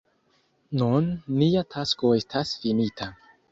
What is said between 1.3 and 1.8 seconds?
nia